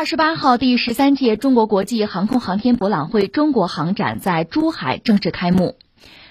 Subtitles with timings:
[0.00, 5.76] 二十八号，第十三届中国国际航空航天博览会中国航展在珠海正式开幕。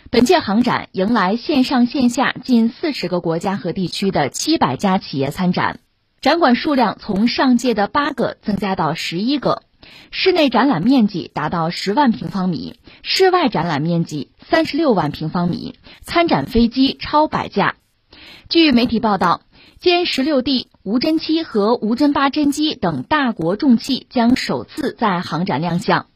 [0.10, 5.82] 本届航展迎来线上线下近四十个国家和地区的七百家企业参展，
[6.20, 9.62] 展馆数量从上届的八个增加到十一个，
[10.10, 17.76] 室内展览面积达到十万平方米，室外展览面积三十六万平方米，参展飞机超百架。
[18.50, 19.42] 据媒体报道，
[19.82, 26.08] 歼十六 D、无侦七和无侦八侦机等大国重器将首次在航展亮相。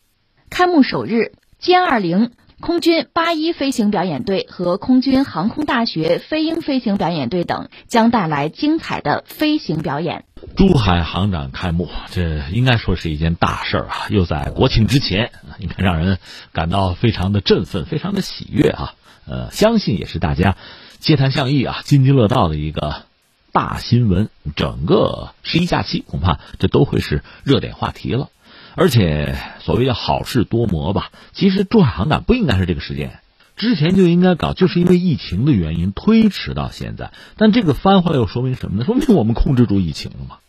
[0.49, 1.31] 开幕首日，
[1.61, 2.31] 歼二零。
[2.59, 10.23] 空军八一飞行表演队和空军航空大学飞鹰飞行表演队等将带来精彩的飞行表演。
[10.55, 14.07] 珠海航展开幕，这应该说是一件大事儿啊！
[14.09, 16.19] 又在国庆之前，应该让人
[16.53, 18.93] 感到非常的振奋，非常的喜悦啊！
[19.25, 20.55] 呃，相信也是大家
[20.99, 23.03] 街谈巷议啊、津津乐道的一个
[23.53, 24.29] 大新闻。
[24.57, 28.29] 整个十一假期，恐怕这都会是热点话题了。
[28.75, 33.19] 而且所谓的好事多磨吧，其实珠海航展不应该是这个时间，
[33.55, 37.13] 之前就应该搞，就是因为疫情的原因推迟到现在。
[37.37, 38.85] 但这个翻回来又说明什么呢？
[38.85, 40.39] 说明我们控制住疫情了嘛？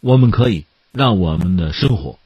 [0.00, 2.18] 我们可以让我们的生活，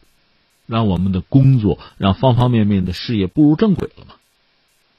[0.66, 4.14] 让我们的工作，让方方面面的事业步入正轨了嘛？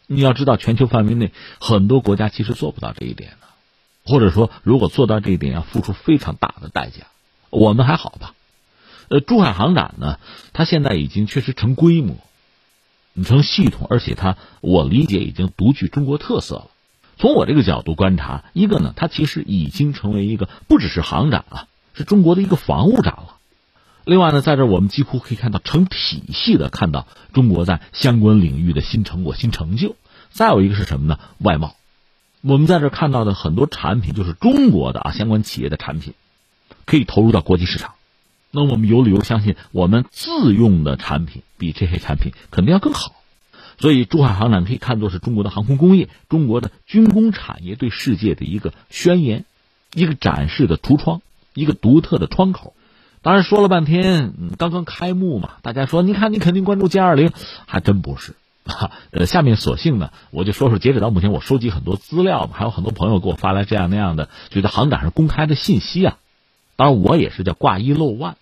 [0.08, 3.48] 你要知道，全球范围内很多国家其实做不到这一点的，
[4.10, 7.06] 或者说，如果做到这一点，要付出非常大的代价。
[7.52, 8.34] 我们还好吧？
[9.08, 10.18] 呃，珠海航展呢，
[10.52, 12.18] 它现在已经确实成规模，
[13.24, 16.68] 成系统，而且它我理解已经独具中国特色了。
[17.18, 23.36] 从我这个角度观察，一个呢，它其实已经成为一个不只是航展了，是中国的一个防务展了。
[24.06, 29.96] 另外呢，在这我们几乎可以看到成体系的看到中国在相关领域的新成果、新成就。
[30.32, 31.20] 再有一个是什么呢？
[31.40, 31.76] 外贸，
[32.42, 36.14] 我们在这看到的很多产品就是中国的啊，相关企业的产品
[36.86, 37.96] 可以投入到国际市场。
[38.52, 43.14] 那我们有理由相信，我们自用的产品比这些产品肯定要更好。
[43.78, 49.46] 所以，珠海航展可以看作是中国的航空工业、中国的军工产业对世界的一个宣言、
[49.94, 51.22] 一个展示的橱窗、
[51.54, 52.74] 一个独特的窗口。
[53.22, 57.32] 当然，说了半天，刚刚开幕嘛，大家说，你看，你肯定关注歼二零，
[57.66, 58.34] 还真不是。
[59.12, 66.18] 呃，下面索性呢，我就说说，截止到目前，我收集很多资料，还有很多朋友给我发来这样那样的，觉得航展上公开的信息啊。
[66.76, 68.38] 当然，我也是叫挂一漏万。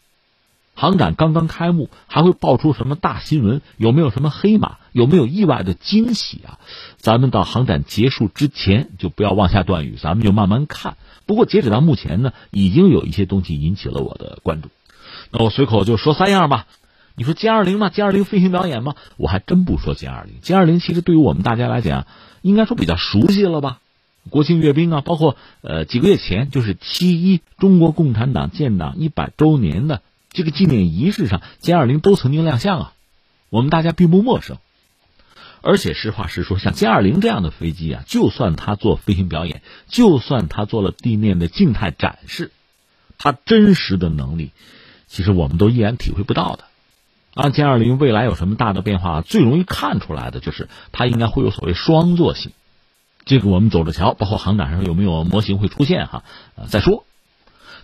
[0.75, 3.61] 航展刚刚开幕，还会爆出什么大新闻？
[3.77, 4.77] 有没有什么黑马？
[4.91, 6.59] 有没有意外的惊喜啊？
[6.97, 10.97] 咱们到航展结束之前就不要妄下断语，咱们就慢慢看。
[11.25, 14.69] 不过截止到目前呢，已经有一些东西引起了我的关注。
[15.31, 16.67] 那我随口就说三样吧。
[17.19, 17.89] 你说歼二零吗？
[17.89, 18.93] 歼二零飞行表演吗？
[19.15, 20.35] 我还真不说歼二零。
[20.43, 22.05] 歼二零其实对于我们大家来讲，
[22.43, 23.79] 应该说比较熟悉了吧？
[24.29, 32.93] 国庆阅兵啊，包括呃几个月前就是七一中国共产党建党一百周年的这个纪念仪式上，歼二零都曾经亮相啊，
[33.49, 34.57] 我们大家并不陌生。
[35.61, 42.51] 而且实话实说，像歼二零这样的飞机啊，就算它做飞行表演，就算它做了地面的静态展示，
[43.17, 44.51] 它真实的能力，
[45.07, 46.65] 其实我们都依然体会不到的。
[47.37, 52.51] 啊，歼二零未来有什么大的变化，最容易看出来的就是它应该会有所谓双座型。
[53.25, 56.23] 这个我们走着瞧，包括航展上有没有模型会出现哈，
[56.55, 57.03] 呃再说。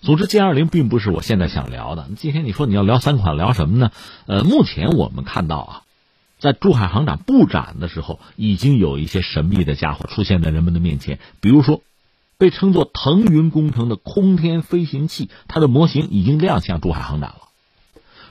[0.00, 2.08] 总之，歼二零并不是我现在想聊的。
[2.16, 3.92] 今天你说你要聊三款，聊什么呢？
[4.26, 5.82] 呃，目前我们看到啊，
[6.40, 11.20] 在珠海航展布展的时候，已经有一些神秘的家伙出现在人们的面前。
[11.40, 11.80] 比如说，
[12.38, 17.36] 被称作腾云工程的空天飞行器，它的模型已经亮相珠海航展了。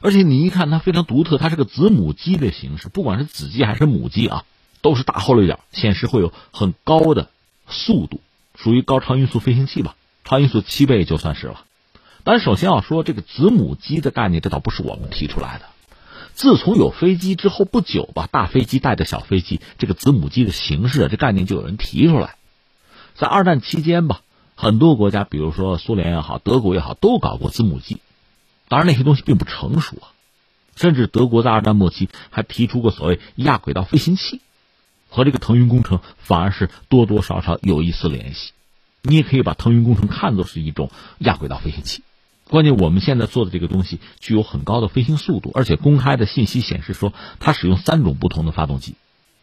[0.04, 4.44] 而且你一看，它非常独特，它是个子母机的形式，不管是子机还是母机啊。
[4.82, 7.30] 都是大后肋角，显示会有很高的
[7.70, 8.20] 速度，
[8.54, 9.96] 属于高超音速飞行器吧？
[10.26, 11.64] 超音速七倍就算是了。
[12.26, 15.68] 但首先要说这个子母机的概念，这倒不是我们提出来的。
[16.34, 22.36] 自从有飞机之后不久吧，大飞机带着小飞机，这个子母机的形式，这概念就有人提出来。
[23.16, 24.20] 在二战期间吧，
[24.56, 28.00] 很多国家，比如说苏联也好，德国也好，都搞过子母机。
[28.74, 30.10] 当然那些东西并不成熟啊，
[30.76, 34.42] 甚至德国在二战末期还提出过所谓亚轨道飞行器。
[35.10, 38.54] 和这个腾云工程反而是多多少少有一丝联系，
[39.04, 40.90] 你也可以把腾云工程看作是一种
[41.20, 42.02] 亚轨道飞行器。
[42.50, 48.96] 关键我们现在做的这个东西具有很高的飞行速度，而且公开的信息显示说它使用三种不同的发动机，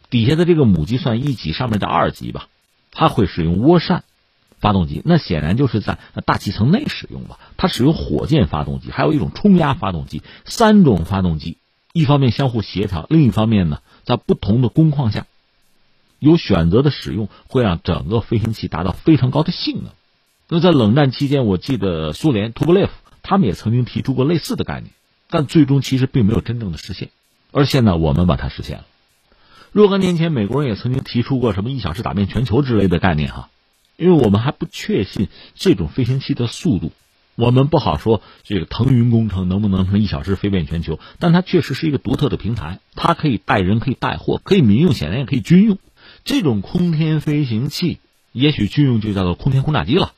[0.09, 2.49] 底下的这个母机算一级，上面的二级吧，
[2.91, 4.03] 它会使用涡扇
[4.61, 7.39] 发动机，那显然就是在大气层内使用吧。
[7.57, 11.57] 它使用火箭发动机，还有一种冲压发动机，三种发动机，
[11.91, 15.25] 一方面相互协调，另一方面呢，在不同的工况下。
[16.19, 19.91] 有选择的使用会让整个飞行器达到非常高的性能。
[20.47, 22.91] 那在冷战期间，我记得苏联图波列夫
[23.23, 24.91] 他们也曾经提出过类似的概念，
[25.31, 27.09] 但最终其实并没有真正的实现。
[27.51, 28.85] 而现在我们把它实现了。
[29.71, 33.49] 若干年前，美国人也曾经提出过什么“一小时打遍全球”之类的概念哈，
[34.01, 36.91] 因为我们还不确信这种飞行器的速度，
[37.35, 40.99] 我们不好说这个腾云工程能不能成一小时飞遍全球。
[41.19, 45.77] 但它确实是一个独特的平台，它可以带人，可以带货，可以民用，显然也可以军用。
[46.23, 47.99] 这种空天飞行器，
[48.31, 50.13] 也许军用就叫做空天轰炸机了。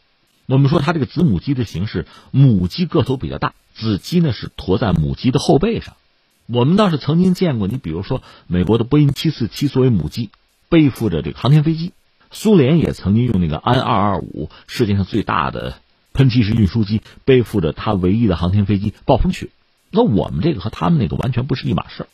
[0.46, 5.98] 我们说它这个子母机的形式，母机个头比较大，子机呢是驮在母机的后背上。
[6.48, 10.30] 我们倒是曾经见过，你比如说美国的波音747作为母机，
[10.70, 11.92] 背负着这个航天飞机；
[12.34, 15.76] 苏联也曾经用那个安225，世界上最大的
[16.12, 19.50] 喷气式运输机，背负着它唯一的航天飞机暴风雪。
[19.92, 22.08] 那我们这个和他们那个完全不是一码事儿。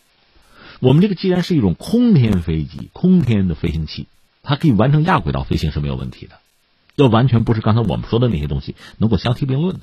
[0.81, 4.07] 我们这个既然是一种空天飞机，空天的飞行器，
[4.43, 6.35] 它可以完成亚轨道飞行是没有问题的，
[6.95, 9.81] 这完全不是刚才我们说的那些东西能够相提并论的。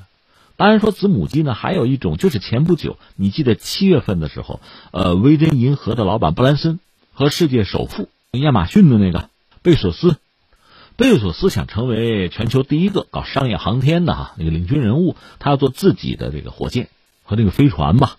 [0.56, 4.60] 当然说子母机呢，还有一种就是前不久，你记得七月份的时候，
[4.90, 6.80] 呃，维珍银河的老板布兰森
[7.12, 9.28] 和世界首富亚马逊的那个
[9.62, 10.16] 贝索斯，
[10.96, 16.88] 贝索斯想成为全球第一个搞商业航天的哈那个领军人物，他要做自己的这个火箭
[17.22, 18.16] 和那个飞船吧，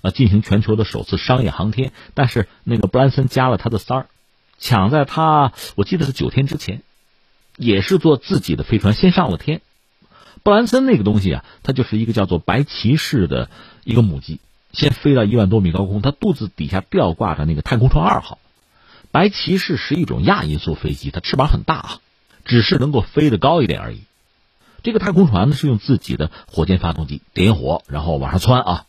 [0.00, 1.92] 啊，进行全球的首次商业航天。
[2.14, 4.06] 但是那个布兰森加了他的三儿，
[4.58, 6.82] 抢在他我记得是九天之前，
[7.56, 9.60] 也是做自己的飞船先上了天。
[10.42, 13.48] 布兰森那个东西啊，它就是一个叫做白骑士的
[13.84, 14.40] 一个母鸡，
[14.72, 18.40] 先飞到一万多米高空，它肚子底下吊挂着那个太空船二号。
[19.12, 21.98] 白骑士是一种亚音速飞机，它翅膀很大啊，
[22.44, 24.00] 只是能够飞得高一点而已。
[24.82, 28.86] 这个太空船呢是用自己的火箭发动机点火，然后往上窜啊，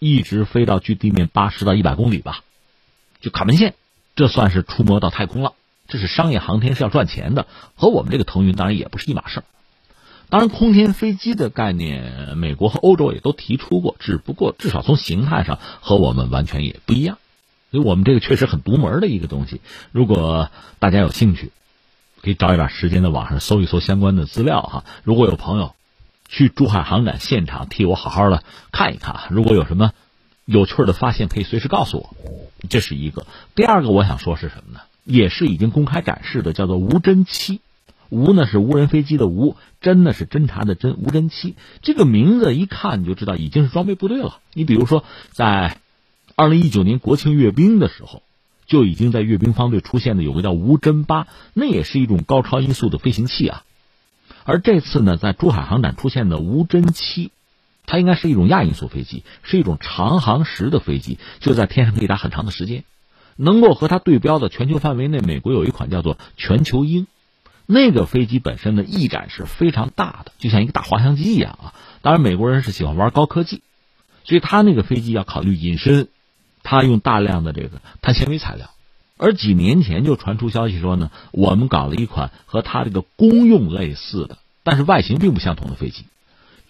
[0.00, 2.42] 一直飞到距地面八十到一百公里吧，
[3.20, 3.74] 就卡门线，
[4.16, 5.52] 这算是触摸到太空了。
[5.86, 9.42] 这是商业航天是要赚钱的，和我们这个腾云当然也不是一码事。
[10.30, 17.18] 当然，空天飞机的概念，美国和欧洲也都提出过，只不过至少从形态上和我们完全也不一样，
[17.70, 19.60] 所以我们这个确实很独门的一个东西。
[19.92, 21.52] 如果大家有兴趣，
[22.22, 24.84] 可以找一点时间在网上搜一搜相关的资料哈。
[25.04, 25.74] 如果有朋友
[26.28, 29.92] 去珠海航展现场替我好好的看一看，如果有什么
[30.44, 32.10] 有趣的发现，可以随时告诉我。
[32.68, 33.26] 这是一个。
[33.54, 34.80] 第二个我想说是什么呢？
[35.04, 37.60] 也是已经公开展示的，叫做无侦七。
[38.10, 44.38] 无呢是无人飞机的无，侦呢是侦察的侦，无侦七这个名字一看你就知道已经是装备部队了。
[44.52, 45.78] 你比如说，在
[46.40, 48.22] 二零一九年国庆阅兵的时候，
[48.64, 53.62] 就已经在阅兵方队出现的有个叫无侦八，那也是一种高超音速的飞行器啊。
[54.44, 57.30] 而这次呢，在珠海航展出现的无侦七，
[57.84, 62.84] 它应该是一种亚音速飞机，是一种长航时的飞机，就在天上可以打很长的时间，
[63.36, 67.06] 能够和它对标的全球范围内，美国有一款叫做全球鹰。
[67.66, 71.74] 那个飞机本身的翼展是非常大的，就像一个大滑翔机一样啊！
[72.00, 73.60] 当然，美国人是喜欢玩高科技，
[74.24, 76.08] 所以他那个飞机要考虑隐身，
[76.62, 78.70] 他用大量的这个碳纤维材料。
[79.16, 86.04] 而几年前就传出消息说呢，我们搞了一款和它这个功用类似的，但是外形并不相同的飞机。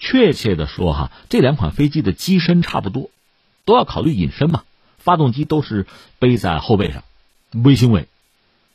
[0.00, 3.10] 确切的说哈，这两款飞机的机身差不多，
[3.64, 4.64] 都要考虑隐身嘛，
[4.98, 5.86] 发动机都是
[6.18, 7.04] 背在后背上，
[7.52, 8.08] 微星尾。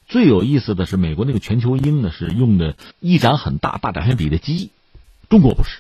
[0.08, 4.70] 最有意思的是，美国那个全球鹰呢是用的翼展很大、大展旋比的机翼，
[5.30, 5.80] 中国不是，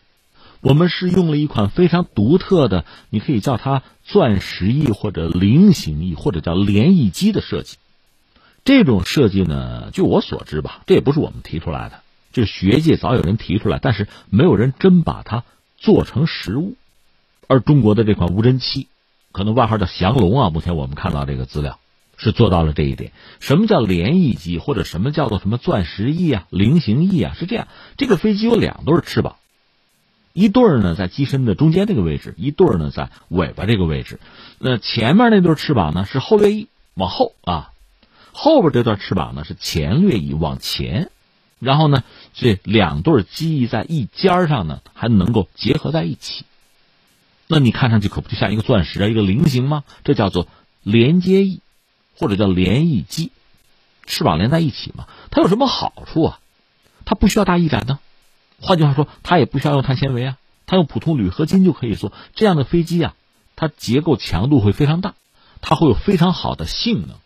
[0.66, 7.78] 我们是用了一款非常独特的，你可以叫它钻石翼或者菱形翼或者叫连翼机的设计。
[8.64, 12.00] 这种设计呢，据我所知吧，这也不是我们提出来的，
[12.34, 15.44] 就是学界早有人提出来，但是没有人真把它
[15.78, 16.76] 做成实物。
[17.45, 18.88] 而中国的这款无人机，
[19.31, 21.78] 可能外号叫降龙啊，目前我们看到这个资料。
[22.18, 23.12] 是做到了这一点。
[23.42, 27.36] 什么叫连翼机，或者什么叫做什么钻石翼啊、菱形翼啊？
[27.38, 27.68] 是这样，
[27.98, 29.36] 这个飞机有两对翅膀，
[30.35, 34.19] 一对儿呢在机身的中间这个位置，一对儿呢在尾巴这个位置。
[34.59, 37.71] 那前面那对翅膀呢是后掠翼，往后啊；
[38.33, 41.09] 后边这段翅膀呢是前掠翼，往前。
[41.59, 46.44] 然后呢，这两对机翼在翼尖上呢还能够结合在一起。
[47.47, 49.83] 那你看上去可不就像一个钻石啊，一个菱形吗？
[50.04, 50.47] 这叫做
[50.83, 51.61] 连接翼。
[52.18, 53.33] 或者叫连翼机，
[54.06, 55.06] 翅膀连在一起嘛？
[55.31, 56.39] 它有什么好处啊？
[57.04, 57.99] 它不需要大翼展呢。
[58.62, 62.14] 换句话说，它也不需要用碳纤维啊，它用普通铝合金就可以做。
[62.33, 63.14] 这样的飞机啊，
[63.56, 65.14] 它结构强度会非常大，
[65.62, 67.18] 它会有非常好的性能。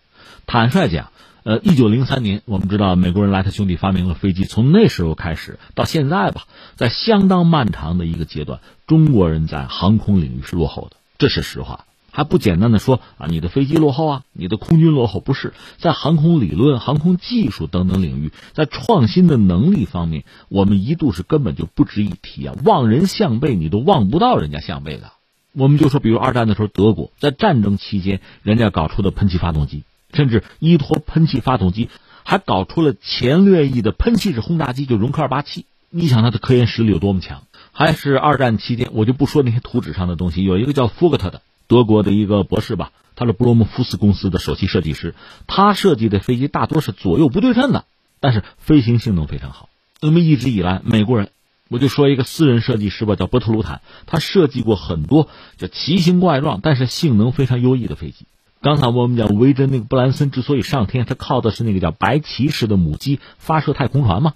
[0.45, 1.11] 坦率讲，
[1.43, 6.45] 呃，一九零三年，我们知道美国人莱特兄弟发明了飞机，从那时候开始到现在吧，
[6.75, 11.85] 在相当漫长的一个阶段，中国人在航空领域是落后的，这是实话。
[12.11, 25.11] 还不简单的说啊，你的飞机落后啊，你的空军落后，不是在航空理论、航空技术等等领域，在创新的能力方面，我们一度是根本就不值一提啊，望人项背，你都望不到人家项背的。
[25.53, 31.89] 我们就说，比如二战的时候，德国在战争期间，人家搞出的喷气发动机，甚至依托喷气发动机，
[32.23, 35.65] 还搞出了前掠翼的喷气式轰炸机，就容克二八七。
[35.89, 37.41] 你想它的科研实力有多么强？
[37.71, 45.15] 还是二战期间，我就不说那些图纸上的东西，有一个叫福格特的德国的一个博士吧，他是布罗姆福斯公司的首席设计师，
[45.47, 47.85] 他设计的飞机大多是左右不对称的，
[48.19, 49.69] 但是飞行性能非常好。
[50.01, 51.29] 那么一直以来，美国人。
[51.71, 58.25] 我就说一个私人设计师吧，叫伯特鲁坦，他设计过很多叫奇形怪状，但是性能非常优异的飞机。
[58.59, 64.33] 刚才我们讲维珍那个布兰森之所以上天，他靠的是那个叫白骑士的母机发射太空船嘛，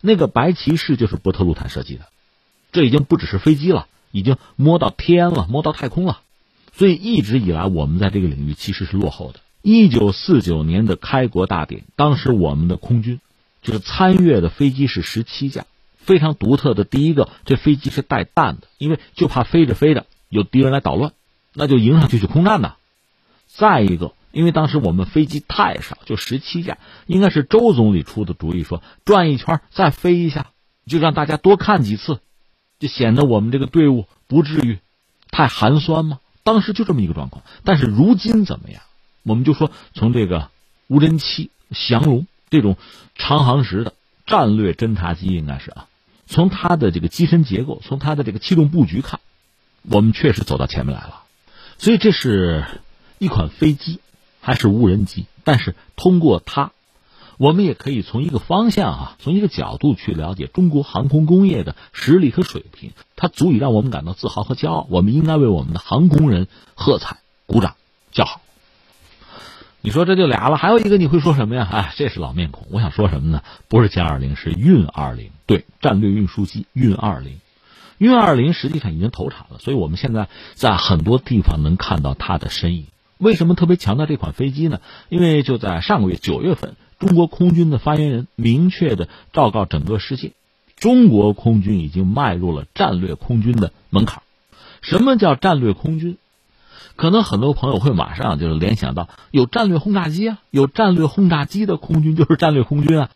[0.00, 2.06] 那个白骑士就是伯特鲁坦设计的。
[2.70, 6.20] 这已经不只是飞机了，已经摸到天了，摸到太空了。
[6.72, 9.40] 所以一直以来，我们在这个领域其实是落后的。
[9.62, 13.20] 一九四九年的开国大典，当时我们的空军
[13.62, 15.66] 就是参阅的飞机是十七架。
[15.98, 21.12] 非常独特的第一个，这飞机是带弹的，因为就怕飞着飞着有敌人来捣乱，
[21.54, 22.74] 那就迎上去去空战呐。
[23.46, 30.48] 再一个，因为当时我们飞机太少，就十七架，应该是周总理出的主意，说转一圈再飞一下，
[30.86, 32.18] 就让大家多看几次，
[32.80, 34.80] 就显得我们这个队伍不至于
[35.30, 36.18] 太寒酸嘛。
[36.42, 37.44] 当时就这么一个状况。
[37.64, 38.82] 但是如今怎么样？
[39.22, 40.50] 我们就说从这个
[40.88, 42.76] 无人机降龙这种
[43.14, 43.94] 长航时的
[44.26, 45.86] 战略侦察机，应该是啊。
[46.26, 49.20] 从它的这个机身结构，从它的这个气动布局看，
[49.82, 51.22] 我们确实走到前面来了。
[51.78, 52.64] 所以这是
[53.18, 54.00] 一款飞机，
[54.40, 55.26] 还是无人机？
[55.44, 56.72] 但是通过它，
[57.38, 62.92] 我们也可以从一个方向啊，从一个角度去了解中国航空工业的实力和水平。
[63.16, 64.86] 它足以让我们感到自豪和骄傲。
[64.90, 67.74] 我们应该为我们的航空人喝彩、鼓掌、
[68.10, 68.40] 叫好。
[69.84, 71.68] 你说这就俩了，还有一个你会说什么呀？
[71.72, 72.68] 哎，这是老面孔。
[72.70, 73.42] 我想说什么呢？
[73.66, 75.30] 不是歼二零，是运二零。
[75.46, 77.40] 对，战略运输机运二零，
[77.98, 82.86] 运二零实际上已经投产了，所以我们现在在很多地方能看到它的身影。
[83.18, 84.80] 为什么特别强调这款飞机呢？
[85.08, 90.30] 因为就在上个月九月份，中国空军的发言人明确的昭告整个世界，
[90.76, 94.22] 中国空军已经迈入了战略空军的门槛。
[94.82, 96.16] 什么叫战略空军？
[96.94, 103.10] 可能很多朋友会马上就是联想到有战略轰炸机啊，有战略轰炸机的空军就是战略空军啊。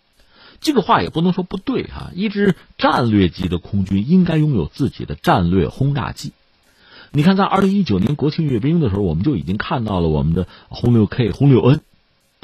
[0.61, 6.33] 这个话也不能说不对哈，一支战略级的空军应该拥有自己的战略轰炸机。
[7.13, 11.83] 你看，在二零一九年国庆阅兵的时候，我们就已经看到了我们的轰六 K、轰六 N。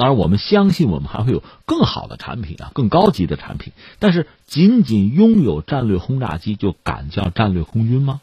[0.02, 3.73] 当然，我们相信我们还会有更好的产品啊，更高级的产品。
[4.00, 8.21] 但是，仅仅拥有战略轰炸机就敢叫战略空军吗？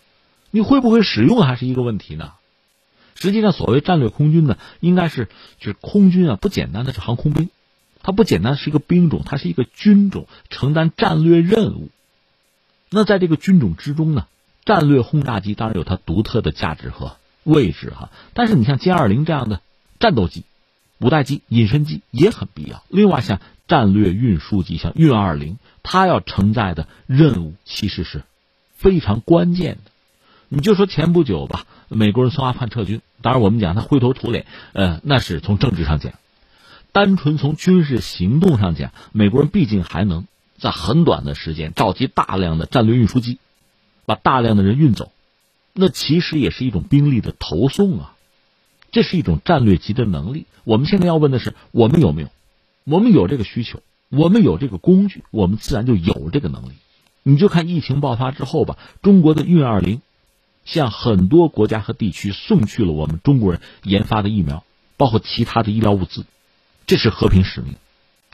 [0.52, 2.34] 你会不会使用还是一个问题呢？
[3.16, 7.50] 实际上，所谓战略空军呢，应该是就是空军啊，不简单的是航空兵，
[8.04, 11.88] 它不简单是一个兵种，它是一个军种，承担战略任务。
[12.90, 14.26] 那在这个军种之中呢，
[14.66, 18.10] 战略轰炸机当然有它独特的价值和位置哈。
[18.34, 19.62] 但是你像歼二零这样的
[19.98, 20.44] 战斗机、
[21.00, 22.84] 五代机、隐身机也很必要。
[22.90, 28.24] 另外，像战略运输机，像运二零，它要承载的任务其实是
[28.76, 29.92] 非常关键的。
[30.50, 33.02] 你就说前不久吧，美国人从阿富汗撤军。
[33.22, 36.14] 当然，我们讲他灰头土脸，呃，那是从政治上讲；
[36.92, 40.26] 单纯从军事行动上讲，美国人毕竟还能
[40.58, 43.38] 在很短的时间召集大量的战略运输机，
[44.06, 45.12] 把大量的人运走。
[45.74, 48.16] 那其实也是一种兵力的投送啊，
[48.92, 50.46] 这是一种战略级的能力。
[50.64, 52.30] 我们现在要问的是，我们有没有？
[52.84, 56.74] 我们有这个需求，我们有这个工具，我们自然就有这个能力。
[57.24, 60.02] 你就看疫情爆发之后吧，中国的运二零。
[60.66, 64.64] 向很多国家和地区送去了我们中国人研发的疫苗，
[64.98, 66.28] 包括其他的医疗物资，
[66.86, 67.74] 这是和平使命，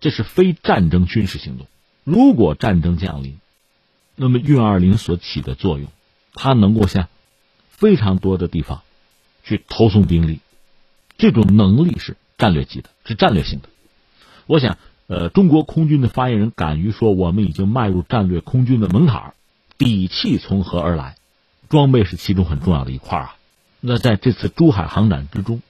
[0.01, 1.67] 这是非战争军事行动。
[2.03, 3.39] 如果战争降临，
[4.17, 5.87] 那么运二零所起的作用，
[6.33, 7.07] 它能够向
[7.69, 8.81] 非常多的地方
[9.45, 10.39] 去投送兵力，
[11.17, 13.69] 这种能力是战略级的，是战略性的。
[14.47, 19.33] 我想，呃，中国空军的发言人敢于说我们已经迈入战略空军的门槛
[19.77, 21.15] 底气从何而来？
[21.67, 23.35] 装备是其中很重要的一块啊，
[23.79, 25.61] 那在这次珠海航展之中，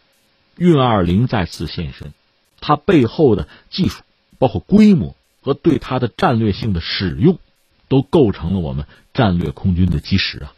[0.58, 2.12] 运二零再次现身，
[2.60, 4.04] 它背后的技术、
[4.38, 7.40] 包括规模和对它的战略性的使用，
[7.88, 10.55] 都构成了我们战略空军的基石啊。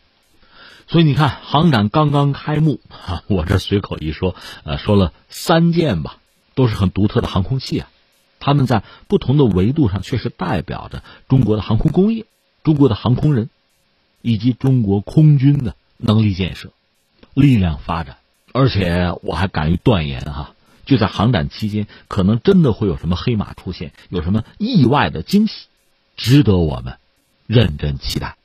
[0.88, 6.18] 所以你看，航展刚刚开幕啊， 我这随口一说，呃，说了三件吧，
[6.56, 7.90] 都是很独特的航空器啊，
[8.40, 12.26] 他们在不同的维度上确实代表着中国的航空工业、
[12.64, 13.50] 中国的航空人。
[14.24, 16.72] 以及中国空军的能力建设、
[17.34, 18.18] 力量发展，
[18.52, 20.54] 而且我还敢于断言哈，
[20.86, 25.68] 就在航展期间，可能真的会有什么黑马出现，有什么意外的惊喜，
[26.18, 26.98] 值得我们
[27.46, 28.36] 认真期待。